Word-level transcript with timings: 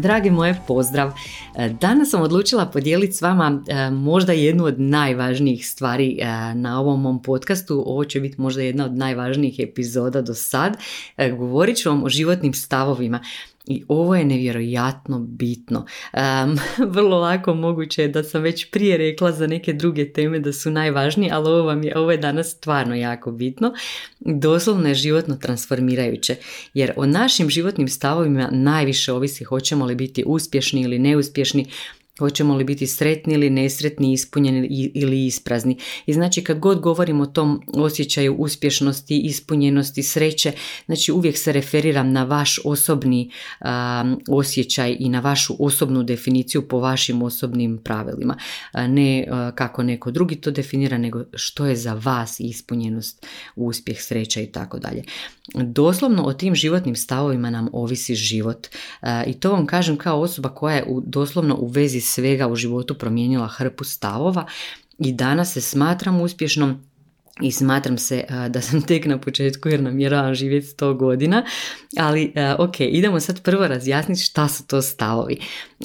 Dragi 0.00 0.30
moje, 0.30 0.60
pozdrav! 0.66 1.12
Danas 1.80 2.10
sam 2.10 2.22
odlučila 2.22 2.66
podijeliti 2.66 3.12
s 3.12 3.22
vama 3.22 3.62
e, 3.68 3.90
možda 3.90 4.32
jednu 4.32 4.64
od 4.64 4.80
najvažnijih 4.80 5.68
stvari 5.68 6.18
e, 6.20 6.54
na 6.54 6.80
ovom 6.80 7.00
mom 7.00 7.22
podcastu. 7.22 7.82
Ovo 7.86 8.04
će 8.04 8.20
biti 8.20 8.40
možda 8.40 8.62
jedna 8.62 8.84
od 8.84 8.96
najvažnijih 8.96 9.54
epizoda 9.58 10.22
do 10.22 10.34
sad. 10.34 10.76
E, 11.16 11.30
govorit 11.30 11.76
ću 11.76 11.88
vam 11.88 12.04
o 12.04 12.08
životnim 12.08 12.54
stavovima. 12.54 13.20
I 13.66 13.82
ovo 13.88 14.14
je 14.16 14.24
nevjerojatno 14.24 15.18
bitno. 15.18 15.86
vrlo 16.94 17.18
lako 17.18 17.54
moguće 17.54 18.02
je 18.02 18.08
da 18.08 18.24
sam 18.24 18.42
već 18.42 18.70
prije 18.70 18.96
rekla 18.96 19.32
za 19.32 19.46
neke 19.46 19.72
druge 19.72 20.12
teme 20.12 20.38
da 20.38 20.52
su 20.52 20.70
najvažnije, 20.70 21.32
ali 21.32 21.48
ovo, 21.48 21.62
vam 21.62 21.82
je, 21.82 21.98
ovo 21.98 22.10
je 22.10 22.18
danas 22.18 22.50
stvarno 22.50 22.94
jako 22.94 23.32
bitno. 23.32 23.72
Doslovno 24.20 24.88
je 24.88 24.94
životno 24.94 25.36
transformirajuće, 25.36 26.36
jer 26.74 26.92
o 26.96 27.06
našim 27.06 27.50
životnim 27.50 27.88
stavovima 27.88 28.48
najviše 28.52 29.12
ovisi 29.12 29.44
hoćemo 29.44 29.84
li 29.84 29.94
biti 29.94 30.24
uspješni 30.26 30.80
ili 30.80 30.98
neuspješni, 30.98 31.66
Hoćemo 32.18 32.54
li 32.54 32.64
biti 32.64 32.86
sretni 32.86 33.34
ili 33.34 33.50
nesretni, 33.50 34.12
ispunjeni 34.12 34.90
ili 34.94 35.26
isprazni. 35.26 35.78
I 36.06 36.12
znači 36.12 36.44
kad 36.44 36.58
god 36.58 36.80
govorim 36.80 37.20
o 37.20 37.26
tom 37.26 37.62
osjećaju 37.74 38.34
uspješnosti, 38.34 39.20
ispunjenosti, 39.20 40.02
sreće, 40.02 40.52
znači 40.86 41.12
uvijek 41.12 41.38
se 41.38 41.52
referiram 41.52 42.12
na 42.12 42.24
vaš 42.24 42.60
osobni 42.64 43.30
osjećaj 44.28 44.96
i 44.98 45.08
na 45.08 45.20
vašu 45.20 45.54
osobnu 45.58 46.02
definiciju 46.02 46.68
po 46.68 46.78
vašim 46.78 47.22
osobnim 47.22 47.78
pravilima. 47.84 48.36
ne 48.74 49.26
kako 49.54 49.82
neko 49.82 50.10
drugi 50.10 50.36
to 50.36 50.50
definira, 50.50 50.98
nego 50.98 51.24
što 51.34 51.66
je 51.66 51.76
za 51.76 51.94
vas 52.04 52.40
ispunjenost, 52.40 53.26
uspjeh, 53.56 54.02
sreća 54.02 54.40
i 54.40 54.46
tako 54.46 54.78
dalje. 54.78 55.02
Doslovno 55.54 56.22
o 56.22 56.32
tim 56.32 56.54
životnim 56.54 56.96
stavovima 56.96 57.50
nam 57.50 57.68
ovisi 57.72 58.14
život. 58.14 58.66
I 59.26 59.32
to 59.32 59.52
vam 59.52 59.66
kažem 59.66 59.96
kao 59.96 60.20
osoba 60.20 60.48
koja 60.48 60.76
je 60.76 60.84
u, 60.86 61.02
doslovno 61.06 61.56
u 61.56 61.66
vezi 61.66 62.03
svega 62.04 62.48
u 62.48 62.56
životu 62.56 62.98
promijenila 62.98 63.48
hrpu 63.48 63.84
stavova 63.84 64.46
i 64.98 65.12
danas 65.12 65.52
se 65.52 65.60
smatram 65.60 66.20
uspješnom 66.20 66.80
i 67.42 67.52
smatram 67.52 67.98
se 67.98 68.24
da 68.48 68.60
sam 68.60 68.82
tek 68.88 69.06
na 69.06 69.18
početku 69.20 69.68
jer 69.68 69.82
namjeravam 69.82 70.34
živjeti 70.34 70.66
100 70.66 70.96
godina, 70.96 71.44
ali 71.98 72.32
ok, 72.58 72.80
idemo 72.80 73.20
sad 73.20 73.42
prvo 73.42 73.68
razjasniti 73.68 74.20
šta 74.20 74.48
su 74.48 74.66
to 74.66 74.82
stavovi. 74.82 75.36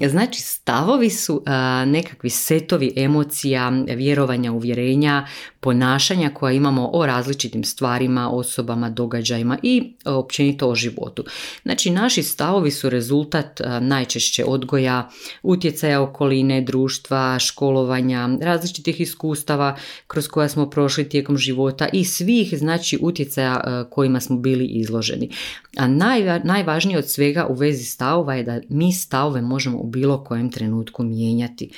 Znači 0.08 0.42
stavovi 0.42 1.10
su 1.10 1.44
nekakvi 1.86 2.30
setovi 2.30 2.94
emocija, 2.96 3.70
vjerovanja, 3.88 4.52
uvjerenja, 4.52 5.28
ponašanja 5.60 6.30
koja 6.34 6.54
imamo 6.54 6.90
o 6.94 7.06
različitim 7.06 7.64
stvarima, 7.64 8.30
osobama, 8.30 8.90
događajima 8.90 9.58
i 9.64 9.94
općenito 10.06 10.70
o 10.70 10.76
životu. 10.76 11.24
Znači 11.64 11.90
naši 11.90 12.24
stavovi 12.24 12.72
su 12.72 12.90
rezultat 12.90 13.62
najčešće 13.82 14.46
odgoja, 14.46 15.10
utjecaja 15.44 16.02
okoline, 16.02 16.62
društva, 16.62 17.40
školovanja, 17.40 18.30
različitih 18.42 19.02
iskustava 19.02 19.76
kroz 20.08 20.28
koja 20.28 20.50
smo 20.50 20.70
prošli 20.70 21.10
tijekom 21.10 21.38
života 21.38 21.88
i 21.94 22.06
svih 22.06 22.58
znači 22.58 22.98
utjecaja 23.02 23.86
kojima 23.90 24.20
smo 24.20 24.38
bili 24.38 24.66
izloženi. 24.66 25.30
A 25.78 25.88
naj, 25.88 26.40
najvažnije 26.44 26.98
od 26.98 27.10
svega 27.10 27.48
u 27.50 27.54
vezi 27.54 27.84
stavova 27.84 28.36
je 28.36 28.44
da 28.44 28.60
mi 28.70 28.94
stavove 28.94 29.42
možemo 29.42 29.89
bilo 29.90 30.24
kojem 30.24 30.52
trenutku 30.52 31.04
mijenjati. 31.04 31.70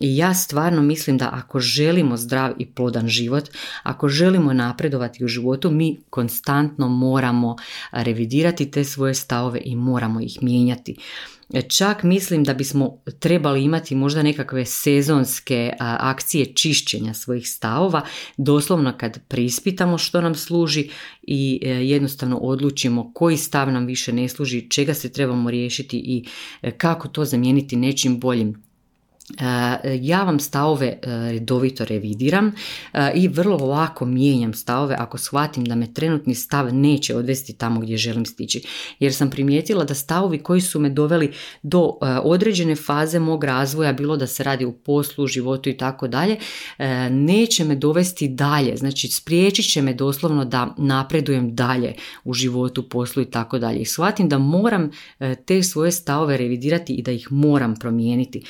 I 0.00 0.16
ja 0.16 0.34
stvarno 0.34 0.82
mislim 0.82 1.18
da 1.18 1.30
ako 1.32 1.60
želimo 1.60 2.16
zdrav 2.16 2.52
i 2.58 2.66
plodan 2.66 3.08
život, 3.08 3.48
ako 3.82 4.08
želimo 4.08 4.52
napredovati 4.52 5.24
u 5.24 5.28
životu, 5.28 5.70
mi 5.70 6.00
konstantno 6.10 6.88
moramo 6.88 7.56
revidirati 7.92 8.70
te 8.70 8.84
svoje 8.84 9.14
stavove 9.14 9.60
i 9.64 9.76
moramo 9.76 10.20
ih 10.20 10.38
mijenjati. 10.42 10.96
Čak 11.68 12.02
mislim 12.02 12.44
da 12.44 12.54
bismo 12.54 12.98
trebali 13.18 13.64
imati 13.64 13.94
možda 13.94 14.22
nekakve 14.22 14.64
sezonske 14.64 15.72
akcije 15.78 16.54
čišćenja 16.54 17.14
svojih 17.14 17.48
stavova, 17.48 18.02
doslovno 18.36 18.94
kad 18.98 19.20
prispitamo 19.28 19.98
što 19.98 20.20
nam 20.20 20.34
služi 20.34 20.88
i 21.22 21.60
e, 21.62 21.68
jednostavno 21.68 22.36
odlučimo 22.36 23.12
koji 23.14 23.36
stav 23.36 23.72
nam 23.72 23.86
više 23.86 24.12
ne 24.12 24.28
služi, 24.28 24.70
čega 24.70 24.94
se 24.94 25.12
trebamo 25.12 25.50
riješiti 25.50 25.96
i 25.96 26.24
e, 26.62 26.70
kako 26.70 27.08
to 27.08 27.24
zamijeniti 27.24 27.76
nečim 27.76 28.20
boljim. 28.20 28.71
E, 29.38 29.98
ja 30.00 30.22
vam 30.24 30.40
stavove 30.40 30.86
e, 30.86 30.98
redovito 31.30 31.84
revidiram 31.84 32.52
e, 32.92 33.12
i 33.14 33.28
vrlo 33.28 33.56
lako 33.56 34.04
mijenjam 34.04 34.54
stavove 34.54 34.96
ako 34.98 35.18
shvatim 35.18 35.64
da 35.64 35.74
me 35.74 35.94
trenutni 35.94 36.34
stav 36.34 36.74
neće 36.74 37.16
odvesti 37.16 37.52
tamo 37.52 37.80
gdje 37.80 37.96
želim 37.96 38.26
stići. 38.26 38.62
Jer 38.98 39.14
sam 39.14 39.30
primijetila 39.30 39.84
da 39.84 39.94
stavovi 39.94 40.38
koji 40.38 40.60
su 40.60 40.80
me 40.80 40.90
doveli 40.90 41.32
do 41.62 41.98
određene 42.22 42.76
faze 42.76 43.18
mog 43.18 43.44
razvoja, 43.44 43.92
bilo 43.92 44.16
da 44.16 44.26
se 44.26 44.44
radi 44.44 44.64
u 44.64 44.72
poslu, 44.72 45.26
životu 45.26 45.70
i 45.70 45.76
tako 45.76 46.08
dalje, 46.08 46.36
neće 47.10 47.64
me 47.64 47.76
dovesti 47.76 48.28
dalje. 48.28 48.76
Znači 48.76 49.08
spriječit 49.08 49.72
će 49.72 49.82
me 49.82 49.94
doslovno 49.94 50.44
da 50.44 50.74
napredujem 50.78 51.54
dalje 51.54 51.94
u 52.24 52.32
životu, 52.32 52.88
poslu 52.88 53.22
i 53.22 53.30
tako 53.30 53.58
dalje. 53.58 53.80
I 53.80 53.84
shvatim 53.84 54.28
da 54.28 54.38
moram 54.38 54.90
te 55.46 55.62
svoje 55.62 55.92
stavove 55.92 56.36
revidirati 56.36 56.94
i 56.94 57.02
da 57.02 57.12
ih 57.12 57.32
moram 57.32 57.74
promijeniti. 57.76 58.42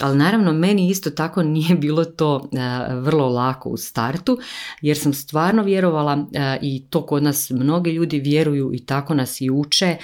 Ali 0.00 0.18
naravno 0.18 0.52
meni 0.52 0.88
isto 0.88 1.10
tako 1.10 1.42
nije 1.42 1.74
bilo 1.74 2.04
to 2.04 2.48
e, 2.52 2.58
vrlo 2.94 3.28
lako 3.28 3.68
u 3.68 3.76
startu 3.76 4.38
jer 4.80 4.98
sam 4.98 5.12
stvarno 5.12 5.62
vjerovala 5.62 6.26
e, 6.32 6.58
i 6.62 6.84
to 6.90 7.06
kod 7.06 7.22
nas 7.22 7.50
mnogi 7.50 7.90
ljudi 7.90 8.20
vjeruju 8.20 8.70
i 8.74 8.86
tako 8.86 9.14
nas 9.14 9.40
i 9.40 9.50
uče 9.50 9.86
e, 9.86 9.96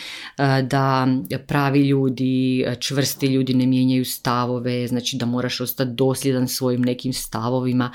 da 0.62 1.06
pravi 1.47 1.81
ljudi, 1.88 2.66
čvrsti 2.81 3.27
ljudi 3.27 3.55
ne 3.55 3.66
mijenjaju 3.66 4.05
stavove, 4.05 4.87
znači 4.88 5.16
da 5.16 5.27
moraš 5.27 5.60
ostati 5.60 5.91
dosljedan 5.91 6.49
svojim 6.49 6.82
nekim 6.82 7.12
stavovima 7.12 7.91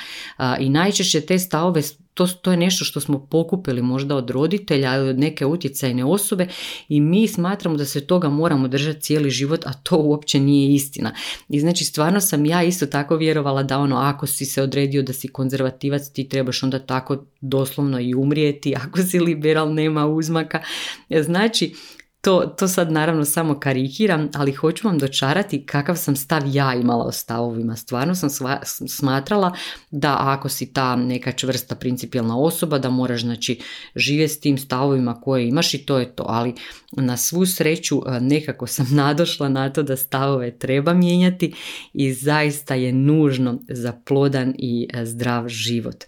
i 0.60 0.70
najčešće 0.70 1.22
te 1.22 1.40
stavove 1.40 1.82
to, 2.20 2.28
to 2.28 2.52
je 2.52 2.58
nešto 2.58 2.86
što 2.86 3.00
smo 3.00 3.26
pokupili 3.26 3.82
možda 3.82 4.16
od 4.16 4.30
roditelja 4.30 4.96
ili 4.96 5.10
od 5.10 5.20
neke 5.20 5.46
utjecajne 5.46 6.06
osobe 6.06 6.48
i 6.90 7.02
mi 7.02 7.28
smatramo 7.28 7.78
da 7.78 7.86
se 7.86 8.08
toga 8.08 8.30
moramo 8.30 8.68
držati 8.68 9.02
cijeli 9.02 9.30
život, 9.30 9.66
a 9.66 9.74
to 9.74 9.98
uopće 9.98 10.40
nije 10.40 10.74
istina. 10.74 11.14
I 11.50 11.60
znači 11.60 11.86
stvarno 11.86 12.22
sam 12.22 12.46
ja 12.46 12.64
isto 12.64 12.86
tako 12.86 13.16
vjerovala 13.16 13.64
da 13.64 13.80
ono 13.80 13.98
ako 13.98 14.28
si 14.28 14.46
se 14.46 14.62
odredio 14.62 15.04
da 15.04 15.14
si 15.14 15.28
konzervativac 15.28 16.10
ti 16.10 16.30
trebaš 16.30 16.64
onda 16.64 16.80
tako 16.80 17.26
doslovno 17.42 18.00
i 18.00 18.16
umrijeti, 18.16 18.76
ako 18.84 19.02
si 19.02 19.20
liberal 19.20 19.74
nema 19.74 20.08
uzmaka. 20.08 20.62
Znači 21.22 21.74
to, 22.22 22.54
to 22.58 22.68
sad 22.68 22.92
naravno 22.92 23.26
samo 23.26 23.60
karikiram, 23.60 24.30
ali 24.34 24.54
hoću 24.54 24.88
vam 24.88 25.00
dočarati 25.00 25.66
kakav 25.66 25.96
sam 25.96 26.16
stav 26.16 26.42
ja 26.46 26.74
imala 26.74 27.06
o 27.06 27.12
stavovima. 27.12 27.76
Stvarno 27.76 28.16
sam 28.16 28.30
smatrala 28.88 29.54
da 29.92 30.16
ako 30.20 30.50
si 30.50 30.74
ta 30.74 30.96
neka 30.96 31.32
čvrsta 31.32 31.76
principijelna 31.76 32.40
osoba, 32.40 32.80
da 32.80 32.90
moraš 32.90 33.22
znači 33.22 33.60
živjeti 33.96 34.34
s 34.34 34.40
tim 34.40 34.58
stavovima 34.58 35.22
koje 35.22 35.48
imaš 35.48 35.74
i 35.74 35.86
to 35.86 36.00
je 36.00 36.16
to. 36.16 36.26
Ali 36.28 36.54
na 36.92 37.18
svu 37.18 37.46
sreću 37.46 38.02
e, 38.08 38.20
nekako 38.20 38.68
sam 38.68 38.88
nadošla 39.04 39.50
na 39.50 39.70
to 39.70 39.84
da 39.84 39.98
stavove 39.98 40.58
treba 40.58 40.94
mijenjati 40.94 41.54
i 41.94 42.14
zaista 42.14 42.76
je 42.76 42.94
nužno 42.94 43.60
za 43.70 43.94
plodan 44.06 44.54
i 44.58 44.88
e, 44.94 45.06
zdrav 45.06 45.48
život. 45.48 46.04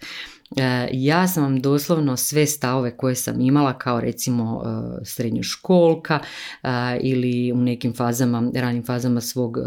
E, 0.57 0.89
ja 0.91 1.27
sam 1.27 1.43
vam 1.43 1.61
doslovno 1.61 2.17
sve 2.17 2.45
stavove 2.45 2.97
koje 2.97 3.15
sam 3.15 3.41
imala 3.41 3.77
kao 3.77 4.01
recimo 4.01 4.63
e, 4.65 5.05
srednjoškolka 5.05 6.19
e, 6.63 6.67
ili 7.01 7.51
u 7.51 7.57
nekim 7.57 7.93
fazama, 7.93 8.51
ranim 8.55 8.83
fazama 8.83 9.21
svog 9.21 9.57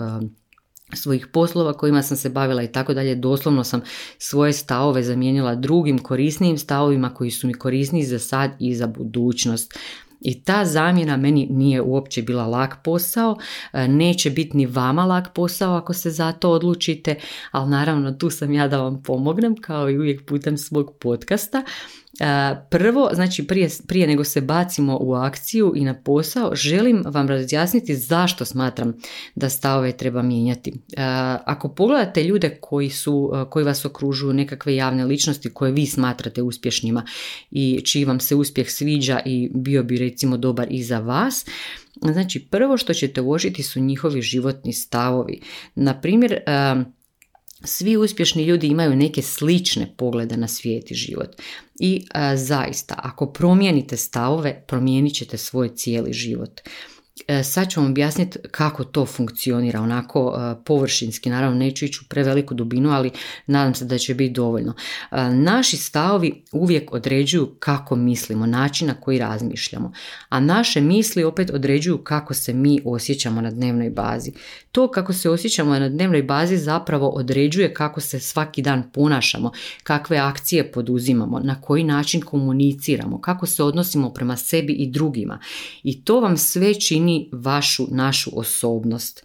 svojih 0.92 1.26
poslova 1.26 1.72
kojima 1.72 2.02
sam 2.02 2.16
se 2.16 2.28
bavila 2.28 2.62
i 2.62 2.72
tako 2.72 2.94
dalje, 2.94 3.14
doslovno 3.14 3.64
sam 3.64 3.80
svoje 4.18 4.52
stavove 4.52 5.02
zamijenila 5.02 5.54
drugim 5.54 5.98
korisnijim 5.98 6.58
stavovima 6.58 7.14
koji 7.14 7.30
su 7.30 7.46
mi 7.46 7.54
korisniji 7.54 8.04
za 8.04 8.18
sad 8.18 8.50
i 8.58 8.74
za 8.74 8.86
budućnost. 8.86 9.74
I 10.20 10.42
ta 10.44 10.64
zamjena 10.64 11.16
meni 11.16 11.46
nije 11.50 11.82
uopće 11.82 12.22
bila 12.22 12.46
lak 12.46 12.82
posao, 12.84 13.36
e, 13.72 13.88
neće 13.88 14.30
biti 14.30 14.56
ni 14.56 14.66
vama 14.66 15.04
lak 15.04 15.34
posao 15.34 15.74
ako 15.74 15.92
se 15.92 16.10
za 16.10 16.32
to 16.32 16.50
odlučite, 16.50 17.16
ali 17.50 17.70
naravno 17.70 18.12
tu 18.12 18.30
sam 18.30 18.52
ja 18.52 18.68
da 18.68 18.82
vam 18.82 19.02
pomognem 19.02 19.56
kao 19.56 19.90
i 19.90 19.98
uvijek 19.98 20.26
putem 20.26 20.58
svog 20.58 20.96
podcasta. 21.00 21.64
Prvo, 22.70 23.10
znači 23.12 23.46
prije, 23.46 23.68
prije 23.86 24.06
nego 24.06 24.24
se 24.24 24.40
bacimo 24.40 24.98
u 25.00 25.14
akciju 25.14 25.72
i 25.76 25.84
na 25.84 25.94
posao, 25.94 26.54
želim 26.54 27.02
vam 27.06 27.28
razjasniti 27.28 27.96
zašto 27.96 28.44
smatram 28.44 28.94
da 29.34 29.48
stavove 29.48 29.92
treba 29.92 30.22
mijenjati. 30.22 30.72
Ako 31.44 31.68
pogledate 31.68 32.24
ljude 32.24 32.58
koji, 32.60 32.90
su, 32.90 33.32
koji 33.50 33.64
vas 33.64 33.84
okružuju, 33.84 34.32
nekakve 34.32 34.76
javne 34.76 35.04
ličnosti 35.04 35.50
koje 35.50 35.72
vi 35.72 35.86
smatrate 35.86 36.42
uspješnjima 36.42 37.04
i 37.50 37.80
čiji 37.84 38.04
vam 38.04 38.20
se 38.20 38.34
uspjeh 38.34 38.70
sviđa 38.70 39.20
i 39.24 39.50
bio 39.54 39.82
bi 39.82 39.98
recimo 39.98 40.36
dobar 40.36 40.66
i 40.70 40.82
za 40.82 40.98
vas, 40.98 41.46
Znači, 42.12 42.40
prvo 42.50 42.76
što 42.76 42.94
ćete 42.94 43.20
uočiti 43.20 43.62
su 43.62 43.80
njihovi 43.80 44.22
životni 44.22 44.72
stavovi. 44.72 45.40
Na 45.74 46.00
primjer, 46.00 46.40
svi 47.64 47.96
uspješni 47.96 48.44
ljudi 48.44 48.66
imaju 48.66 48.96
neke 48.96 49.22
slične 49.22 49.94
poglede 49.96 50.36
na 50.36 50.48
svijet 50.48 50.90
i 50.90 50.94
život. 50.94 51.28
I 51.80 52.06
zaista, 52.36 52.94
ako 52.98 53.32
promijenite 53.32 53.96
stavove, 53.96 54.64
promijenit 54.66 55.14
ćete 55.14 55.38
svoj 55.38 55.68
cijeli 55.76 56.12
život. 56.12 56.60
E, 57.28 57.42
sad 57.42 57.70
ću 57.70 57.80
vam 57.80 57.90
objasniti 57.90 58.38
kako 58.50 58.84
to 58.84 59.06
funkcionira, 59.06 59.80
onako 59.80 60.34
e, 60.36 60.64
površinski, 60.64 61.30
naravno 61.30 61.58
neću 61.58 61.84
ići 61.84 62.00
u 62.04 62.08
preveliku 62.08 62.54
dubinu, 62.54 62.90
ali 62.90 63.10
nadam 63.46 63.74
se 63.74 63.84
da 63.84 63.98
će 63.98 64.14
biti 64.14 64.34
dovoljno. 64.34 64.74
E, 65.10 65.30
naši 65.30 65.76
stavovi 65.76 66.42
uvijek 66.52 66.92
određuju 66.92 67.54
kako 67.58 67.96
mislimo, 67.96 68.46
način 68.46 68.88
na 68.88 68.94
koji 68.94 69.18
razmišljamo, 69.18 69.92
a 70.28 70.40
naše 70.40 70.80
misli 70.80 71.24
opet 71.24 71.50
određuju 71.50 71.98
kako 71.98 72.34
se 72.34 72.52
mi 72.52 72.80
osjećamo 72.84 73.40
na 73.40 73.50
dnevnoj 73.50 73.90
bazi. 73.90 74.32
To 74.72 74.90
kako 74.90 75.12
se 75.12 75.30
osjećamo 75.30 75.78
na 75.78 75.88
dnevnoj 75.88 76.22
bazi 76.22 76.56
zapravo 76.56 77.08
određuje 77.08 77.74
kako 77.74 78.00
se 78.00 78.20
svaki 78.20 78.62
dan 78.62 78.90
ponašamo, 78.92 79.52
kakve 79.82 80.18
akcije 80.18 80.72
poduzimamo, 80.72 81.40
na 81.40 81.60
koji 81.60 81.84
način 81.84 82.20
komuniciramo, 82.20 83.20
kako 83.20 83.46
se 83.46 83.62
odnosimo 83.62 84.10
prema 84.10 84.36
sebi 84.36 84.72
i 84.72 84.90
drugima. 84.90 85.38
I 85.82 86.04
to 86.04 86.20
vam 86.20 86.36
sve 86.36 86.74
čini 86.74 87.03
vašu, 87.32 87.86
našu 87.90 88.30
osobnost. 88.38 89.24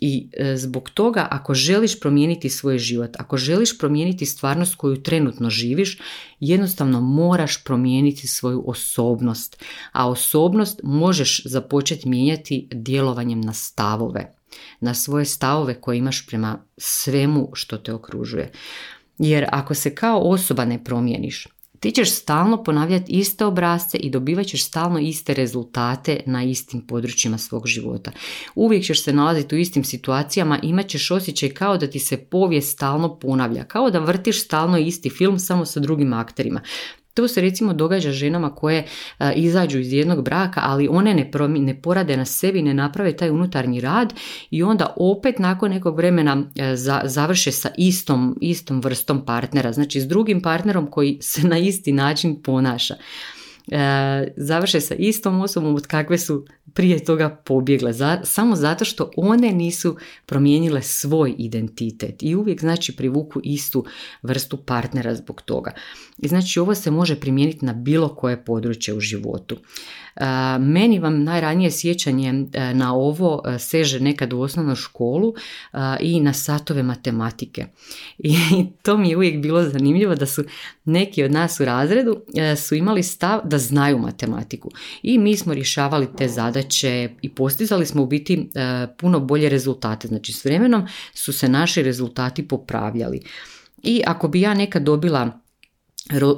I 0.00 0.28
e, 0.32 0.56
zbog 0.56 0.90
toga 0.90 1.28
ako 1.30 1.54
želiš 1.54 2.00
promijeniti 2.00 2.50
svoj 2.50 2.78
život, 2.78 3.10
ako 3.18 3.36
želiš 3.36 3.78
promijeniti 3.78 4.26
stvarnost 4.26 4.74
koju 4.74 5.02
trenutno 5.02 5.50
živiš, 5.50 5.98
jednostavno 6.40 7.00
moraš 7.00 7.64
promijeniti 7.64 8.26
svoju 8.26 8.64
osobnost. 8.66 9.64
A 9.92 10.08
osobnost 10.08 10.80
možeš 10.82 11.42
započeti 11.44 12.08
mijenjati 12.08 12.68
djelovanjem 12.72 13.40
na 13.40 13.52
stavove, 13.52 14.34
na 14.80 14.94
svoje 14.94 15.24
stavove 15.24 15.80
koje 15.80 15.98
imaš 15.98 16.26
prema 16.26 16.58
svemu 16.76 17.50
što 17.52 17.76
te 17.78 17.92
okružuje. 17.92 18.52
Jer 19.18 19.46
ako 19.52 19.74
se 19.74 19.94
kao 19.94 20.20
osoba 20.20 20.64
ne 20.64 20.84
promijeniš, 20.84 21.48
ti 21.84 21.90
ćeš 21.90 22.12
stalno 22.12 22.64
ponavljati 22.64 23.12
iste 23.12 23.44
obrazce 23.44 23.98
i 23.98 24.10
dobivat 24.10 24.46
ćeš 24.46 24.64
stalno 24.64 24.98
iste 24.98 25.34
rezultate 25.34 26.20
na 26.26 26.42
istim 26.42 26.86
područjima 26.86 27.38
svog 27.38 27.66
života. 27.66 28.10
Uvijek 28.54 28.84
ćeš 28.84 29.02
se 29.02 29.12
nalaziti 29.12 29.54
u 29.54 29.58
istim 29.58 29.84
situacijama, 29.84 30.58
imat 30.62 30.86
ćeš 30.86 31.10
osjećaj 31.10 31.48
kao 31.50 31.76
da 31.76 31.86
ti 31.90 31.98
se 31.98 32.16
povijest 32.16 32.72
stalno 32.72 33.18
ponavlja, 33.18 33.64
kao 33.64 33.90
da 33.90 33.98
vrtiš 33.98 34.44
stalno 34.44 34.78
isti 34.78 35.10
film 35.10 35.38
samo 35.38 35.64
sa 35.64 35.80
drugim 35.80 36.12
akterima. 36.12 36.60
To 37.14 37.28
se 37.28 37.40
recimo 37.40 37.72
događa 37.72 38.12
ženama 38.12 38.54
koje 38.54 38.86
e, 39.18 39.32
izađu 39.36 39.78
iz 39.78 39.92
jednog 39.92 40.24
braka, 40.24 40.60
ali 40.64 40.88
one 40.88 41.14
ne, 41.14 41.30
ne 41.48 41.82
porade 41.82 42.16
na 42.16 42.24
sebi, 42.24 42.62
ne 42.62 42.74
naprave 42.74 43.16
taj 43.16 43.30
unutarnji 43.30 43.80
rad 43.80 44.14
i 44.50 44.62
onda 44.62 44.94
opet 44.96 45.38
nakon 45.38 45.70
nekog 45.70 45.96
vremena 45.96 46.42
e, 46.56 46.76
završe 47.04 47.52
sa 47.52 47.70
istom, 47.76 48.38
istom 48.40 48.80
vrstom 48.80 49.24
partnera, 49.24 49.72
znači 49.72 50.00
s 50.00 50.08
drugim 50.08 50.42
partnerom 50.42 50.90
koji 50.90 51.18
se 51.20 51.48
na 51.48 51.58
isti 51.58 51.92
način 51.92 52.42
ponaša. 52.42 52.94
E, 53.70 54.32
završe 54.36 54.80
sa 54.80 54.94
istom 54.94 55.40
osobom 55.40 55.74
od 55.74 55.86
kakve 55.86 56.18
su 56.18 56.46
prije 56.74 57.04
toga 57.04 57.28
pobjegle, 57.44 57.92
za, 57.92 58.20
samo 58.24 58.56
zato 58.56 58.84
što 58.84 59.10
one 59.16 59.52
nisu 59.52 59.96
promijenile 60.26 60.82
svoj 60.82 61.34
identitet 61.38 62.22
i 62.22 62.34
uvijek 62.34 62.60
znači 62.60 62.96
privuku 62.96 63.40
istu 63.44 63.84
vrstu 64.22 64.56
partnera 64.56 65.14
zbog 65.14 65.42
toga. 65.42 65.70
I 66.18 66.28
znači 66.28 66.60
ovo 66.60 66.74
se 66.74 66.90
može 66.90 67.20
primijeniti 67.20 67.66
na 67.66 67.72
bilo 67.72 68.08
koje 68.08 68.44
područje 68.44 68.94
u 68.94 69.00
životu. 69.00 69.56
Meni 70.60 70.98
vam 70.98 71.24
najranije 71.24 71.70
sjećanje 71.70 72.46
e, 72.52 72.74
na 72.74 72.94
ovo 72.94 73.42
e, 73.46 73.58
seže 73.58 74.00
nekad 74.00 74.32
u 74.32 74.40
osnovnu 74.40 74.76
školu 74.76 75.34
i 76.00 76.20
na 76.20 76.32
satove 76.32 76.82
matematike. 76.82 77.66
I 78.18 78.36
to 78.84 78.96
mi 78.96 79.08
je 79.08 79.16
uvijek 79.16 79.42
bilo 79.42 79.62
zanimljivo 79.62 80.14
da 80.14 80.26
su 80.26 80.44
neki 80.84 81.24
od 81.24 81.32
nas 81.32 81.60
u 81.60 81.64
razredu 81.64 82.22
e, 82.36 82.56
su 82.56 82.74
imali 82.74 83.02
stav 83.02 83.40
da 83.54 83.58
znaju 83.58 83.98
matematiku. 83.98 84.70
I 85.02 85.18
mi 85.18 85.36
smo 85.36 85.54
rješavali 85.54 86.08
te 86.18 86.28
zadaće 86.28 87.08
i 87.22 87.28
postizali 87.28 87.86
smo 87.86 88.02
u 88.02 88.06
biti 88.06 88.50
puno 88.98 89.20
bolje 89.20 89.48
rezultate. 89.48 90.08
Znači 90.08 90.32
s 90.32 90.44
vremenom 90.44 90.86
su 91.14 91.32
se 91.32 91.48
naši 91.48 91.82
rezultati 91.82 92.48
popravljali. 92.48 93.20
I 93.82 94.02
ako 94.06 94.28
bi 94.28 94.40
ja 94.40 94.54
nekad 94.54 94.82
dobila 94.82 95.43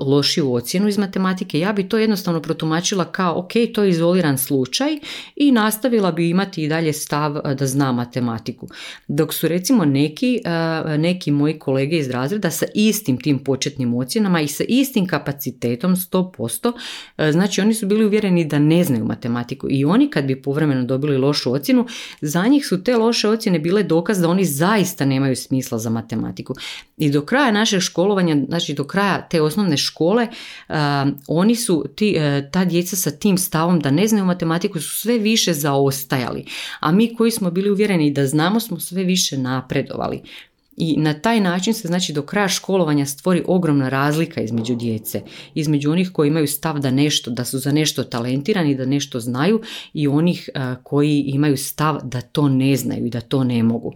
lošiju 0.00 0.52
ocjenu 0.52 0.88
iz 0.88 0.98
matematike, 0.98 1.58
ja 1.58 1.72
bi 1.72 1.88
to 1.88 1.98
jednostavno 1.98 2.40
protumačila 2.40 3.04
kao 3.04 3.38
ok, 3.38 3.52
to 3.74 3.82
je 3.82 3.90
izoliran 3.90 4.38
slučaj 4.38 4.98
i 5.36 5.52
nastavila 5.52 6.12
bi 6.12 6.30
imati 6.30 6.62
i 6.62 6.68
dalje 6.68 6.92
stav 6.92 7.40
da 7.58 7.66
zna 7.66 7.92
matematiku. 7.92 8.68
Dok 9.08 9.34
su 9.34 9.48
recimo 9.48 9.84
neki, 9.84 10.40
neki 10.98 11.30
moji 11.30 11.58
kolege 11.58 11.96
iz 11.96 12.10
razreda 12.10 12.50
sa 12.50 12.66
istim 12.74 13.20
tim 13.20 13.38
početnim 13.38 13.94
ocjenama 13.94 14.40
i 14.40 14.48
sa 14.48 14.64
istim 14.68 15.06
kapacitetom 15.06 15.96
100%, 15.96 16.72
znači 17.32 17.60
oni 17.60 17.74
su 17.74 17.86
bili 17.86 18.04
uvjereni 18.04 18.44
da 18.44 18.58
ne 18.58 18.84
znaju 18.84 19.04
matematiku 19.04 19.66
i 19.70 19.84
oni 19.84 20.10
kad 20.10 20.24
bi 20.24 20.42
povremeno 20.42 20.84
dobili 20.84 21.18
lošu 21.18 21.52
ocjenu, 21.52 21.86
za 22.20 22.46
njih 22.46 22.66
su 22.66 22.84
te 22.84 22.96
loše 22.96 23.28
ocjene 23.28 23.58
bile 23.58 23.82
dokaz 23.82 24.20
da 24.20 24.28
oni 24.28 24.44
zaista 24.44 25.04
nemaju 25.04 25.36
smisla 25.36 25.78
za 25.78 25.90
matematiku. 25.90 26.54
I 26.96 27.10
do 27.10 27.20
kraja 27.20 27.52
našeg 27.52 27.80
školovanja, 27.80 28.36
znači 28.48 28.74
do 28.74 28.84
kraja 28.84 29.28
te 29.30 29.42
osnovne 29.56 29.76
škole, 29.76 30.28
oni 31.28 31.56
su, 31.56 31.84
ti, 31.96 32.16
e, 32.18 32.50
ta 32.52 32.64
djeca 32.64 32.96
sa 32.96 33.10
tim 33.10 33.38
stavom 33.38 33.80
da 33.80 33.90
ne 33.90 34.08
znaju 34.08 34.24
matematiku 34.24 34.80
su 34.80 34.98
sve 34.98 35.18
više 35.18 35.52
zaostajali, 35.52 36.44
a 36.80 36.92
mi 36.92 37.14
koji 37.14 37.30
smo 37.30 37.50
bili 37.50 37.70
uvjereni 37.70 38.10
da 38.10 38.26
znamo 38.26 38.60
smo 38.60 38.80
sve 38.80 39.04
više 39.04 39.38
napredovali. 39.38 40.22
I 40.76 40.96
na 40.96 41.14
taj 41.14 41.40
način 41.40 41.74
se 41.74 41.88
znači 41.88 42.12
do 42.12 42.22
kraja 42.22 42.48
školovanja 42.48 43.06
stvori 43.06 43.42
ogromna 43.46 43.88
razlika 43.88 44.40
između 44.40 44.74
djece, 44.74 45.22
između 45.54 45.92
onih 45.92 46.10
koji 46.12 46.28
imaju 46.28 46.46
stav 46.46 46.78
da 46.78 46.90
nešto, 46.90 47.30
da 47.30 47.44
su 47.44 47.58
za 47.58 47.72
nešto 47.72 48.04
talentirani, 48.04 48.74
da 48.74 48.84
nešto 48.84 49.20
znaju 49.20 49.60
i 49.92 50.08
onih 50.08 50.48
koji 50.82 51.24
imaju 51.26 51.56
stav 51.56 52.00
da 52.04 52.20
to 52.20 52.48
ne 52.48 52.76
znaju 52.76 53.06
i 53.06 53.10
da 53.10 53.20
to 53.20 53.44
ne 53.44 53.62
mogu. 53.62 53.92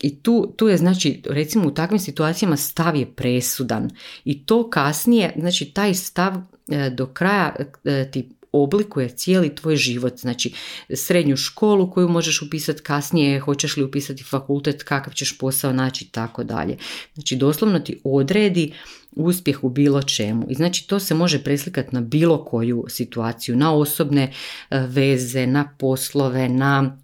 I 0.00 0.22
tu, 0.22 0.52
tu 0.56 0.68
je 0.68 0.76
znači 0.76 1.22
recimo 1.30 1.68
u 1.68 1.70
takvim 1.70 1.98
situacijama 1.98 2.56
stav 2.56 2.96
je 2.96 3.06
presudan 3.06 3.90
i 4.24 4.46
to 4.46 4.70
kasnije, 4.70 5.32
znači 5.38 5.64
taj 5.64 5.94
stav 5.94 6.34
e, 6.68 6.90
do 6.90 7.06
kraja 7.06 7.54
e, 7.84 8.10
ti 8.10 8.35
oblikuje 8.62 9.08
cijeli 9.08 9.54
tvoj 9.54 9.76
život, 9.76 10.18
znači 10.18 10.52
srednju 10.94 11.36
školu 11.36 11.90
koju 11.90 12.08
možeš 12.08 12.42
upisati 12.42 12.82
kasnije, 12.82 13.40
hoćeš 13.40 13.76
li 13.76 13.84
upisati 13.84 14.24
fakultet, 14.24 14.82
kakav 14.82 15.14
ćeš 15.14 15.38
posao 15.38 15.72
naći 15.72 16.04
i 16.04 16.08
tako 16.08 16.44
dalje. 16.44 16.76
Znači 17.14 17.36
doslovno 17.36 17.78
ti 17.78 18.00
odredi 18.04 18.72
uspjeh 19.16 19.64
u 19.64 19.68
bilo 19.68 20.02
čemu. 20.02 20.46
I 20.50 20.54
znači 20.54 20.88
to 20.88 21.00
se 21.00 21.14
može 21.14 21.44
preslikati 21.44 21.94
na 21.94 22.00
bilo 22.00 22.44
koju 22.44 22.84
situaciju, 22.88 23.56
na 23.56 23.74
osobne 23.74 24.32
e, 24.70 24.78
veze, 24.78 25.46
na 25.46 25.74
poslove, 25.78 26.48
na 26.48 26.98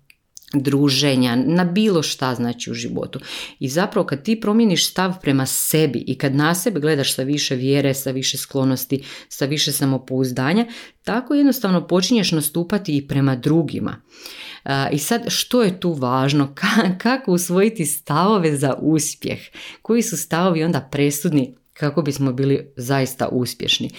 druženja, 0.54 1.36
na 1.36 1.64
bilo 1.64 2.02
šta 2.02 2.34
znači 2.34 2.70
u 2.70 2.74
životu. 2.74 3.20
I 3.58 3.68
zapravo 3.68 4.06
kad 4.06 4.22
ti 4.22 4.40
promijeniš 4.40 4.90
stav 4.90 5.14
prema 5.22 5.46
sebi 5.46 6.04
i 6.06 6.18
kad 6.18 6.34
na 6.34 6.54
sebe 6.54 6.80
gledaš 6.80 7.14
sa 7.14 7.22
više 7.22 7.54
vjere, 7.54 7.94
sa 7.94 8.10
više 8.10 8.38
sklonosti, 8.38 9.02
sa 9.28 9.44
više 9.44 9.72
samopouzdanja, 9.72 10.66
tako 11.04 11.34
jednostavno 11.34 11.86
počinješ 11.86 12.32
nastupati 12.32 12.96
i 12.96 13.08
prema 13.08 13.36
drugima. 13.36 13.96
I 14.92 14.98
sad 14.98 15.22
što 15.28 15.62
je 15.62 15.80
tu 15.80 15.92
važno? 15.92 16.54
Kako 17.02 17.32
usvojiti 17.32 17.86
stavove 17.86 18.56
za 18.56 18.74
uspjeh? 18.80 19.38
Koji 19.82 20.02
su 20.02 20.16
stavovi 20.16 20.64
onda 20.64 20.80
presudni 20.80 21.54
kako 21.72 22.02
bismo 22.02 22.32
bili 22.32 22.72
zaista 22.76 23.28
uspješni. 23.28 23.90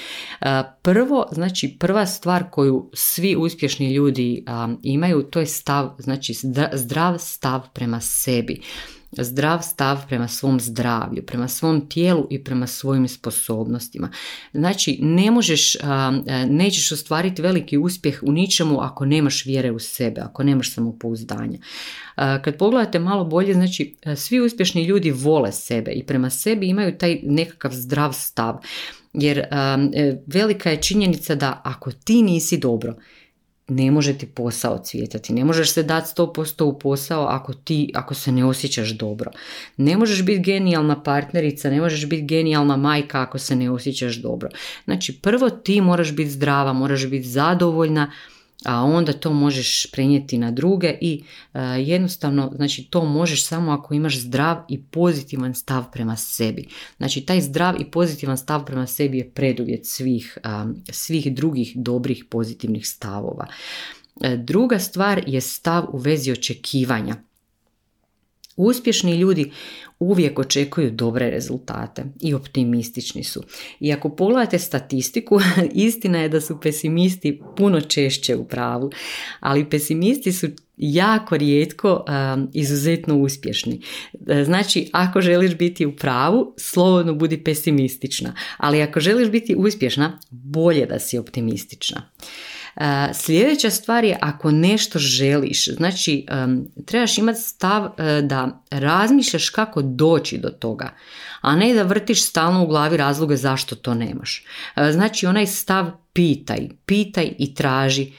Prvo, 0.81 1.27
znači 1.31 1.77
prva 1.79 2.05
stvar 2.05 2.49
koju 2.51 2.89
svi 2.93 3.35
uspješni 3.35 3.93
ljudi 3.93 4.45
imaju, 4.83 5.23
to 5.23 5.39
je 5.39 5.45
stav, 5.45 5.95
znači 5.99 6.33
zdrav 6.73 7.17
stav 7.19 7.61
prema 7.73 8.01
sebi 8.01 8.61
zdrav 9.17 9.61
stav 9.61 10.07
prema 10.07 10.27
svom 10.27 10.59
zdravlju, 10.59 11.25
prema 11.25 11.47
svom 11.47 11.89
tijelu 11.89 12.27
i 12.29 12.43
prema 12.43 12.67
svojim 12.67 13.07
sposobnostima. 13.07 14.09
Znači, 14.53 14.99
ne 15.01 15.31
možeš, 15.31 15.75
nećeš 16.49 16.91
ostvariti 16.91 17.41
veliki 17.41 17.77
uspjeh 17.77 18.19
u 18.23 18.31
ničemu 18.31 18.81
ako 18.81 19.05
nemaš 19.05 19.45
vjere 19.45 19.71
u 19.71 19.79
sebe, 19.79 20.21
ako 20.21 20.43
nemaš 20.43 20.73
samopouzdanja. 20.73 21.57
Kad 22.15 22.57
pogledate 22.57 22.99
malo 22.99 23.25
bolje, 23.25 23.53
znači, 23.53 23.95
svi 24.15 24.41
uspješni 24.41 24.83
ljudi 24.83 25.11
vole 25.11 25.51
sebe 25.51 25.91
i 25.91 26.03
prema 26.03 26.29
sebi 26.29 26.67
imaju 26.67 26.97
taj 26.97 27.19
nekakav 27.23 27.71
zdrav 27.71 28.13
stav. 28.13 28.57
Jer 29.13 29.45
velika 30.27 30.69
je 30.69 30.81
činjenica 30.81 31.35
da 31.35 31.61
ako 31.63 31.91
ti 31.91 32.21
nisi 32.21 32.57
dobro, 32.57 32.95
ne 33.67 33.91
može 33.91 34.17
ti 34.17 34.25
posao 34.25 34.77
cvjetati, 34.83 35.33
ne 35.33 35.45
možeš 35.45 35.71
se 35.71 35.83
dati 35.83 36.07
100% 36.17 36.63
u 36.63 36.79
posao 36.79 37.25
ako 37.25 37.53
ti, 37.53 37.91
ako 37.95 38.13
se 38.13 38.31
ne 38.31 38.45
osjećaš 38.45 38.89
dobro. 38.89 39.31
Ne 39.77 39.97
možeš 39.97 40.25
biti 40.25 40.41
genijalna 40.41 41.03
partnerica, 41.03 41.69
ne 41.69 41.81
možeš 41.81 42.09
biti 42.09 42.25
genijalna 42.25 42.77
majka 42.77 43.21
ako 43.21 43.37
se 43.37 43.55
ne 43.55 43.69
osjećaš 43.69 44.15
dobro. 44.15 44.49
Znači 44.85 45.19
prvo 45.21 45.49
ti 45.49 45.81
moraš 45.81 46.15
biti 46.15 46.29
zdrava, 46.29 46.73
moraš 46.73 47.07
biti 47.07 47.27
zadovoljna, 47.27 48.11
a 48.65 48.83
onda 48.83 49.13
to 49.13 49.33
možeš 49.33 49.91
prenijeti 49.91 50.37
na 50.37 50.51
druge 50.51 50.97
i 51.01 51.23
e, 51.53 51.59
jednostavno 51.61 52.51
znači 52.55 52.83
to 52.89 53.05
možeš 53.05 53.45
samo 53.47 53.71
ako 53.71 53.93
imaš 53.93 54.19
zdrav 54.19 54.57
i 54.69 54.83
pozitivan 54.83 55.53
stav 55.53 55.91
prema 55.91 56.15
sebi. 56.15 56.67
Znači 56.97 57.21
taj 57.21 57.41
zdrav 57.41 57.81
i 57.81 57.91
pozitivan 57.91 58.37
stav 58.37 58.65
prema 58.65 58.87
sebi 58.87 59.17
je 59.17 59.29
preduvjet 59.29 59.85
svih, 59.85 60.37
svih 60.91 61.35
drugih 61.35 61.73
dobrih 61.75 62.25
pozitivnih 62.29 62.87
stavova. 62.87 63.47
E, 64.21 64.37
druga 64.37 64.79
stvar 64.79 65.23
je 65.27 65.41
stav 65.41 65.85
u 65.93 65.97
vezi 65.97 66.31
očekivanja. 66.31 67.15
Uspješni 68.55 69.15
ljudi 69.15 69.51
uvijek 69.99 70.39
očekuju 70.39 70.91
dobre 70.91 71.29
rezultate 71.29 72.05
i 72.21 72.33
optimistični 72.33 73.23
su. 73.23 73.43
I 73.79 73.93
ako 73.93 74.09
pogledate 74.09 74.59
statistiku, 74.59 75.39
istina 75.73 76.19
je 76.19 76.29
da 76.29 76.41
su 76.41 76.59
pesimisti 76.61 77.41
puno 77.57 77.81
češće 77.81 78.35
u 78.35 78.47
pravu, 78.47 78.91
ali 79.39 79.69
pesimisti 79.69 80.31
su 80.31 80.47
jako 80.77 81.37
rijetko 81.37 82.05
izuzetno 82.53 83.17
uspješni. 83.17 83.81
E, 84.27 84.43
znači, 84.43 84.89
ako 84.93 85.21
želiš 85.21 85.55
biti 85.55 85.85
u 85.85 85.95
pravu, 85.95 86.53
slobodno 86.57 87.13
budi 87.13 87.43
pesimistična, 87.43 88.33
ali 88.57 88.81
ako 88.81 88.99
želiš 88.99 89.29
biti 89.29 89.55
uspješna, 89.57 90.19
bolje 90.29 90.85
da 90.85 90.99
si 90.99 91.17
optimistična. 91.17 92.09
Sljedeća 93.13 93.69
stvar 93.69 94.03
je 94.03 94.17
ako 94.21 94.51
nešto 94.51 94.99
želiš, 94.99 95.75
znači 95.75 96.25
trebaš 96.85 97.17
imati 97.17 97.39
stav 97.41 97.85
e, 97.85 98.21
da 98.21 98.63
razmišljaš 98.71 99.49
kako 99.49 99.81
doći 99.81 100.37
do 100.37 100.49
toga, 100.49 100.93
a 101.41 101.55
ne 101.55 101.73
da 101.73 101.83
vrtiš 101.83 102.25
stalno 102.25 102.63
u 102.63 102.67
glavi 102.67 102.97
razloge 102.97 103.35
zašto 103.35 103.75
to 103.75 103.93
nemaš. 103.93 104.45
E, 104.75 104.91
znači 104.91 105.25
onaj 105.25 105.47
stav 105.47 105.91
pitaj, 106.13 106.69
pitaj 106.85 107.33
i 107.37 107.55
traži 107.55 108.11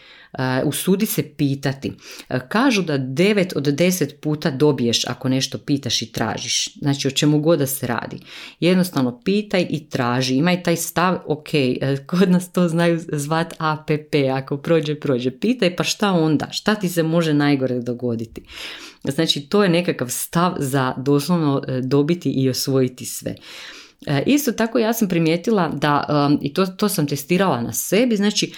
usudi 0.64 1.06
se 1.06 1.22
pitati. 1.22 1.92
Kažu 2.48 2.82
da 2.82 2.98
9 2.98 3.52
od 3.56 3.66
10 3.66 4.14
puta 4.20 4.50
dobiješ 4.50 5.06
ako 5.06 5.28
nešto 5.28 5.58
pitaš 5.58 6.02
i 6.02 6.12
tražiš. 6.12 6.74
Znači 6.74 7.08
o 7.08 7.10
čemu 7.10 7.38
god 7.38 7.58
da 7.58 7.66
se 7.66 7.86
radi. 7.86 8.18
Jednostavno 8.60 9.20
pitaj 9.24 9.66
i 9.70 9.88
traži. 9.88 10.34
Imaj 10.34 10.62
taj 10.62 10.76
stav, 10.76 11.18
ok, 11.26 11.54
e, 11.54 11.96
kod 12.06 12.30
nas 12.30 12.52
to 12.52 12.68
znaju 12.68 13.00
zvat 13.12 13.54
APP, 13.58 14.14
ako 14.34 14.56
prođe, 14.56 15.00
prođe. 15.00 15.30
Pitaj 15.30 15.76
pa 15.76 15.84
šta 15.84 16.12
onda? 16.12 16.48
Šta 16.52 16.74
ti 16.74 16.88
se 16.88 17.02
može 17.02 17.34
najgore 17.34 17.80
dogoditi? 17.80 18.42
Znači 19.04 19.40
to 19.40 19.62
je 19.62 19.68
nekakav 19.68 20.08
stav 20.08 20.54
za 20.58 20.94
doslovno 20.96 21.62
dobiti 21.82 22.30
i 22.30 22.50
osvojiti 22.50 23.06
sve. 23.06 23.34
Isto 24.26 24.52
tako 24.52 24.78
ja 24.78 24.92
sam 24.92 25.08
primijetila 25.08 25.68
da, 25.68 26.04
i 26.42 26.54
to, 26.54 26.66
to 26.66 26.88
sam 26.88 27.06
testirala 27.06 27.60
na 27.60 27.72
sebi, 27.72 28.16
znači 28.16 28.52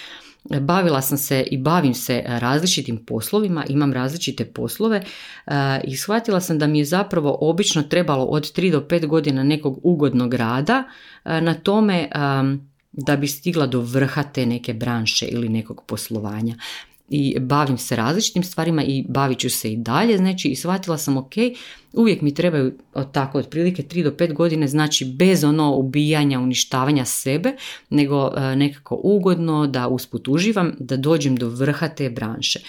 bavila 0.49 1.01
sam 1.01 1.17
se 1.17 1.43
i 1.51 1.57
bavim 1.57 1.93
se 1.93 2.23
različitim 2.25 3.05
poslovima, 3.05 3.65
imam 3.69 3.93
različite 3.93 4.45
poslove 4.45 5.03
e, 5.47 5.51
i 5.83 5.97
shvatila 5.97 6.41
sam 6.41 6.59
da 6.59 6.67
mi 6.67 6.79
je 6.79 6.85
zapravo 6.85 7.37
obično 7.41 7.83
trebalo 7.83 8.23
od 8.25 8.43
3 8.57 8.71
do 8.71 8.79
5 8.79 9.05
godina 9.07 9.43
nekog 9.43 9.79
ugodnog 9.83 10.33
rada 10.33 10.83
e, 11.25 11.41
na 11.41 11.53
tome 11.53 12.09
da 12.91 13.15
bi 13.15 13.27
stigla 13.27 13.67
do 13.67 13.81
vrha 13.81 14.23
te 14.23 14.45
neke 14.45 14.73
branše 14.73 15.25
ili 15.25 15.49
nekog 15.49 15.83
poslovanja 15.87 16.55
i 17.09 17.39
bavim 17.39 17.77
se 17.77 17.95
različitim 17.95 18.43
stvarima 18.43 18.83
i 18.83 19.05
bavit 19.09 19.39
ću 19.39 19.49
se 19.49 19.71
i 19.73 19.77
dalje, 19.77 20.17
znači 20.17 20.47
i 20.47 20.55
shvatila 20.55 20.97
sam 20.97 21.17
ok, 21.17 21.33
uvijek 21.93 22.21
mi 22.21 22.33
trebaju 22.33 22.73
od 22.93 23.11
tako 23.11 23.37
otprilike 23.37 23.83
3 23.83 24.03
do 24.03 24.11
5 24.11 24.33
godine, 24.33 24.67
znači 24.67 25.05
bez 25.05 25.43
ono 25.43 25.75
ubijanja, 25.75 26.39
uništavanja 26.39 27.05
sebe, 27.05 27.55
nego 27.89 28.31
e, 28.37 28.55
nekako 28.55 28.99
ugodno 29.03 29.67
da 29.67 29.87
usput 29.87 30.27
uživam, 30.27 30.73
da 30.79 30.97
dođem 30.97 31.35
do 31.35 31.49
vrha 31.49 31.87
te 31.87 32.09
branše. 32.09 32.59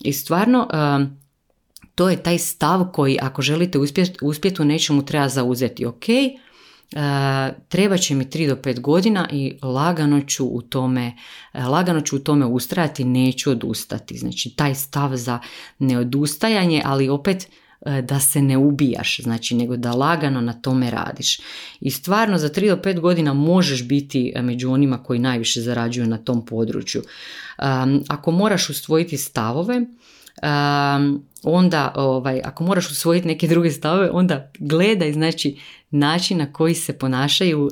I 0.00 0.12
stvarno, 0.12 0.68
e, 0.72 1.06
to 1.94 2.10
je 2.10 2.22
taj 2.22 2.38
stav 2.38 2.86
koji 2.92 3.18
ako 3.22 3.42
želite 3.42 3.78
uspjeti 4.22 4.62
u 4.62 4.64
nečemu 4.64 5.04
treba 5.04 5.28
zauzeti, 5.28 5.86
ok, 5.86 6.04
treba 7.68 7.96
će 7.96 8.14
mi 8.14 8.24
3 8.24 8.48
do 8.48 8.56
5 8.56 8.80
godina 8.80 9.28
i 9.32 9.58
lagano 9.62 10.20
ću 10.20 10.46
u 10.46 10.62
tome, 10.62 11.12
e, 11.52 11.62
lagano 11.62 12.00
ću 12.00 12.16
u 12.16 12.18
tome 12.18 12.46
ustrajati, 12.46 13.04
neću 13.04 13.50
odustati. 13.50 14.18
Znači 14.18 14.50
taj 14.56 14.74
stav 14.74 15.16
za 15.16 15.38
neodustajanje, 15.78 16.82
ali 16.84 17.08
opet 17.08 17.48
e, 17.86 18.02
da 18.02 18.20
se 18.20 18.42
ne 18.42 18.56
ubijaš, 18.56 19.20
znači 19.22 19.54
nego 19.54 19.76
da 19.76 19.92
lagano 19.92 20.40
na 20.40 20.52
tome 20.52 20.90
radiš. 20.90 21.40
I 21.80 21.90
stvarno 21.90 22.38
za 22.38 22.48
3 22.48 22.68
do 22.68 22.82
5 22.82 23.00
godina 23.00 23.32
možeš 23.32 23.88
biti 23.88 24.32
među 24.42 24.70
onima 24.70 25.02
koji 25.02 25.18
najviše 25.18 25.60
zarađuju 25.60 26.06
na 26.06 26.18
tom 26.18 26.46
području. 26.46 27.02
Ako 28.08 28.30
moraš 28.30 28.70
usvojiti 28.70 29.16
stavove, 29.16 29.80
onda 31.42 31.92
ovaj, 31.96 32.40
ako 32.44 32.64
moraš 32.64 32.90
usvojiti 32.90 33.28
neke 33.28 33.48
druge 33.48 33.70
stavove, 33.70 34.10
onda 34.10 34.50
gledaj 34.58 35.12
znači 35.12 35.58
način 35.90 36.38
na 36.38 36.52
koji 36.52 36.74
se 36.74 36.98
ponašaju 36.98 37.68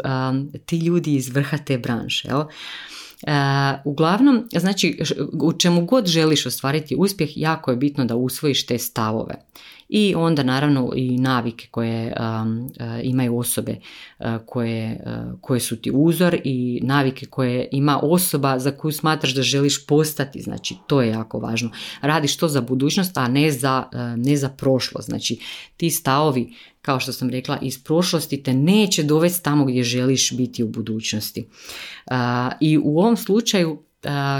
ti 0.66 0.78
ljudi 0.78 1.14
iz 1.14 1.28
vrha 1.28 1.58
te 1.58 1.78
branše. 1.78 2.28
Jel? 2.28 2.42
uglavnom, 3.84 4.48
znači, 4.52 5.02
u 5.42 5.52
čemu 5.52 5.84
god 5.84 6.06
želiš 6.06 6.46
ostvariti 6.46 6.96
uspjeh, 6.98 7.30
jako 7.36 7.70
je 7.70 7.76
bitno 7.76 8.04
da 8.04 8.16
usvojiš 8.16 8.66
te 8.66 8.78
stavove 8.78 9.34
i 9.94 10.14
onda 10.14 10.42
naravno 10.42 10.92
i 10.96 11.18
navike 11.18 11.66
koje 11.70 12.14
um, 12.42 12.70
imaju 13.02 13.38
osobe 13.38 13.76
koje, 14.46 15.04
koje 15.40 15.60
su 15.60 15.76
ti 15.76 15.90
uzor 15.94 16.40
i 16.44 16.80
navike 16.82 17.26
koje 17.26 17.68
ima 17.72 18.00
osoba 18.02 18.58
za 18.58 18.70
koju 18.70 18.92
smatraš 18.92 19.34
da 19.34 19.42
želiš 19.42 19.86
postati, 19.86 20.42
znači 20.42 20.76
to 20.86 21.02
je 21.02 21.08
jako 21.08 21.38
važno. 21.38 21.70
Radiš 22.00 22.36
to 22.36 22.48
za 22.48 22.60
budućnost, 22.60 23.16
a 23.16 23.28
ne 23.28 23.50
za, 23.50 23.84
ne 24.16 24.36
za 24.36 24.48
prošlost. 24.48 25.08
Znači 25.08 25.38
ti 25.76 25.90
stavovi, 25.90 26.54
kao 26.82 27.00
što 27.00 27.12
sam 27.12 27.30
rekla, 27.30 27.58
iz 27.62 27.84
prošlosti 27.84 28.42
te 28.42 28.54
neće 28.54 29.02
dovesti 29.02 29.44
tamo 29.44 29.64
gdje 29.64 29.82
želiš 29.82 30.32
biti 30.36 30.62
u 30.62 30.68
budućnosti. 30.68 31.46
I 32.60 32.78
u 32.78 32.98
ovom 32.98 33.16
slučaju 33.16 33.82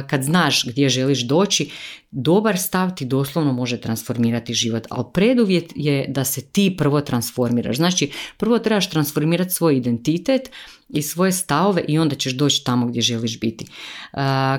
kad 0.06 0.22
znaš 0.22 0.64
gdje 0.66 0.88
želiš 0.88 1.20
doći, 1.20 1.70
dobar 2.12 2.58
stav 2.58 2.94
ti 2.94 3.04
doslovno 3.04 3.52
može 3.52 3.80
transformirati 3.80 4.54
život, 4.54 4.86
ali 4.90 5.04
preduvjet 5.14 5.72
je 5.74 6.06
da 6.08 6.24
se 6.24 6.40
ti 6.40 6.74
prvo 6.78 7.00
transformiraš. 7.00 7.76
Znači, 7.76 8.10
prvo 8.36 8.58
trebaš 8.58 8.90
transformirati 8.90 9.50
svoj 9.50 9.76
identitet 9.76 10.50
i 10.88 11.02
svoje 11.02 11.32
stavove 11.32 11.84
i 11.88 11.98
onda 11.98 12.14
ćeš 12.14 12.32
doći 12.32 12.64
tamo 12.64 12.86
gdje 12.86 13.02
želiš 13.02 13.40
biti. 13.40 13.66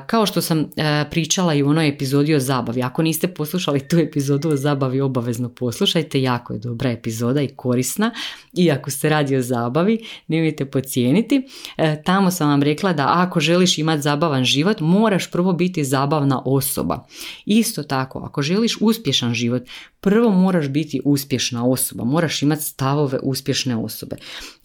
Kao 0.07 0.25
što 0.25 0.41
sam 0.41 0.69
pričala 1.11 1.53
i 1.53 1.63
u 1.63 1.69
onoj 1.69 1.87
epizodi 1.87 2.35
o 2.35 2.39
zabavi, 2.39 2.81
ako 2.81 3.01
niste 3.01 3.27
poslušali 3.27 3.87
tu 3.87 3.97
epizodu 3.97 4.49
o 4.49 4.55
zabavi, 4.55 5.01
obavezno 5.01 5.49
poslušajte, 5.49 6.21
jako 6.21 6.53
je 6.53 6.59
dobra 6.59 6.91
epizoda 6.91 7.41
i 7.41 7.47
korisna 7.47 8.11
i 8.53 8.71
ako 8.71 8.91
se 8.91 9.09
radi 9.09 9.35
o 9.35 9.41
zabavi, 9.41 10.05
nemojte 10.27 10.65
pocijeniti. 10.65 11.41
E, 11.77 12.01
tamo 12.05 12.31
sam 12.31 12.49
vam 12.49 12.63
rekla 12.63 12.93
da 12.93 13.11
ako 13.15 13.39
želiš 13.39 13.77
imati 13.77 14.01
zabavan 14.01 14.43
život, 14.43 14.79
moraš 14.79 15.31
prvo 15.31 15.53
biti 15.53 15.83
zabavna 15.83 16.41
osoba. 16.45 17.05
Isto 17.45 17.83
tako, 17.83 18.19
ako 18.19 18.41
želiš 18.41 18.77
uspješan 18.81 19.33
život, 19.33 19.63
prvo 19.99 20.29
moraš 20.29 20.67
biti 20.67 21.01
uspješna 21.05 21.65
osoba, 21.65 22.03
moraš 22.03 22.41
imati 22.41 22.63
stavove 22.63 23.19
uspješne 23.23 23.75
osobe. 23.75 24.15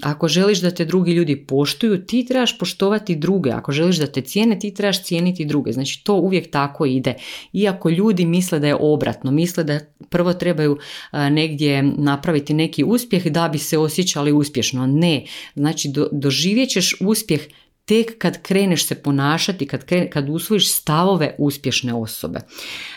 Ako 0.02 0.28
želiš 0.28 0.60
da 0.60 0.70
te 0.70 0.84
drugi 0.84 1.12
ljudi 1.12 1.46
poštuju, 1.46 2.06
ti 2.06 2.26
trebaš 2.28 2.58
poštovati 2.58 3.16
druge. 3.16 3.50
Ako 3.50 3.72
želiš 3.72 3.96
da 3.96 4.06
te 4.06 4.20
cijene, 4.20 4.58
ti 4.58 4.74
trebaš 4.74 5.02
cijeniti 5.02 5.44
druge. 5.44 5.72
Znači 5.72 6.04
to 6.04 6.14
uvijek 6.14 6.50
tako 6.50 6.86
ide. 6.86 7.14
Iako 7.52 7.90
ljudi 7.90 8.24
misle 8.24 8.58
da 8.58 8.66
je 8.66 8.76
obratno, 8.80 9.30
misle 9.30 9.64
da 9.64 9.80
prvo 10.08 10.32
trebaju 10.32 10.78
negdje 11.12 11.82
napraviti 11.82 12.54
neki 12.54 12.84
uspjeh 12.84 13.26
da 13.26 13.48
bi 13.48 13.58
se 13.58 13.78
osjećali 13.78 14.32
uspješno. 14.32 14.86
Ne, 14.86 15.24
znači 15.54 15.92
doživjet 16.12 16.70
ćeš 16.70 16.94
uspjeh 17.00 17.40
tek 17.88 18.18
kad 18.18 18.42
kreneš 18.42 18.86
se 18.86 18.94
ponašati, 19.02 19.66
kad, 19.66 19.84
kad 20.10 20.28
usvojiš 20.28 20.72
stavove 20.72 21.34
uspješne 21.38 21.94
osobe. 21.94 22.38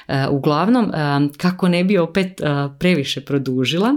E, 0.08 0.28
uglavnom, 0.28 0.92
e, 0.94 1.30
kako 1.38 1.68
ne 1.68 1.84
bi 1.84 1.98
opet 1.98 2.42
e, 2.42 2.46
previše 2.80 3.22
produžila, 3.22 3.94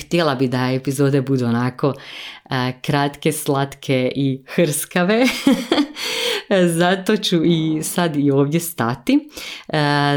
Htjela 0.00 0.34
bi 0.34 0.48
da 0.48 0.70
epizode 0.72 1.20
budu 1.22 1.46
onako 1.46 1.94
kratke, 2.82 3.32
slatke 3.32 4.12
i 4.16 4.42
hrskave. 4.46 5.24
Zato 6.68 7.16
ću 7.16 7.44
i 7.44 7.82
sad 7.82 8.16
i 8.16 8.30
ovdje 8.30 8.60
stati, 8.60 9.28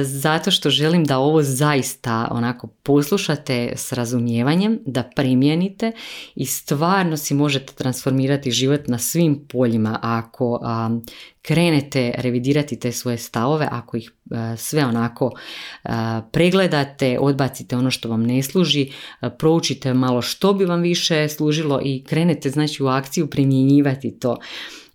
zato 0.03 0.51
što 0.51 0.69
želim 0.69 1.03
da 1.03 1.17
ovo 1.17 1.43
zaista 1.43 2.27
onako 2.31 2.67
poslušate 2.67 3.73
s 3.75 3.93
razumijevanjem, 3.93 4.79
da 4.85 5.09
primijenite 5.15 5.91
i 6.35 6.45
stvarno 6.45 7.17
si 7.17 7.33
možete 7.33 7.73
transformirati 7.73 8.51
život 8.51 8.87
na 8.87 8.97
svim 8.97 9.47
poljima. 9.49 9.99
Ako 10.01 10.59
krenete 11.41 12.13
revidirati 12.17 12.79
te 12.79 12.91
svoje 12.91 13.17
stavove, 13.17 13.67
ako 13.71 13.97
ih 13.97 14.11
e, 14.31 14.57
sve 14.57 14.85
onako 14.85 15.31
e, 15.83 15.89
pregledate, 16.31 17.17
odbacite 17.19 17.77
ono 17.77 17.91
što 17.91 18.09
vam 18.09 18.23
ne 18.23 18.43
služi, 18.43 18.91
e, 19.21 19.29
proučite 19.37 19.93
malo 19.93 20.21
što 20.21 20.53
bi 20.53 20.65
vam 20.65 20.81
više 20.81 21.29
služilo 21.29 21.81
i 21.83 22.03
krenete 22.03 22.49
znači 22.49 22.83
u 22.83 22.87
akciju 22.87 23.27
primjenjivati 23.27 24.19
to 24.19 24.37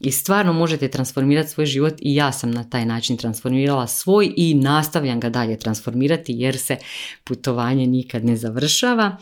i 0.01 0.11
stvarno 0.11 0.53
možete 0.53 0.89
transformirati 0.89 1.49
svoj 1.49 1.67
život 1.67 1.95
i 1.99 2.15
ja 2.15 2.33
sam 2.33 2.51
na 2.51 2.65
taj 2.65 2.87
način 2.87 3.17
transformirala 3.17 3.87
svoj 3.87 4.33
i 4.37 4.55
nastavljam 4.55 5.21
ga 5.21 5.29
dalje 5.29 5.59
transformirati 5.59 6.33
jer 6.33 6.59
se 6.59 6.77
putovanje 7.25 7.87
nikad 7.87 8.25
ne 8.25 8.37
završava. 8.37 9.17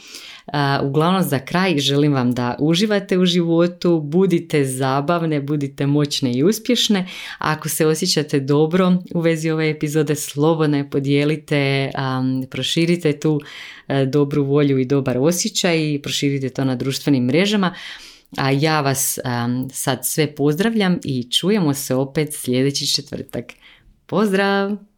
Uglavnom 0.82 1.22
za 1.22 1.38
kraj 1.38 1.78
želim 1.78 2.12
vam 2.12 2.32
da 2.32 2.56
uživate 2.58 3.18
u 3.18 3.26
životu, 3.26 4.00
budite 4.00 4.64
zabavne, 4.64 5.40
budite 5.40 5.86
moćne 5.86 6.32
i 6.34 6.44
uspješne. 6.44 7.08
Ako 7.38 7.68
se 7.68 7.86
osjećate 7.86 8.40
dobro 8.40 8.92
u 9.14 9.20
vezi 9.20 9.50
ove 9.50 9.70
epizode, 9.70 10.14
slobodno 10.14 10.76
je 10.76 10.90
podijelite, 10.90 11.90
proširite 12.50 13.20
tu 13.20 13.40
e, 13.88 14.06
dobru 14.06 14.44
volju 14.44 14.78
i 14.78 14.84
dobar 14.84 15.18
osjećaj 15.18 15.94
i 15.94 16.00
proširite 16.02 16.48
to 16.48 16.64
na 16.64 16.76
društvenim 16.76 17.24
mrežama. 17.24 17.74
A 18.36 18.50
ja 18.50 18.80
vas 18.80 19.18
sad 19.72 20.00
sve 20.02 20.34
pozdravljam 20.34 20.98
i 21.04 21.30
čujemo 21.30 21.74
se 21.74 21.94
opet 21.94 22.28
sljedeći 22.32 22.86
četvrtak. 22.86 23.44
Pozdrav! 24.06 24.93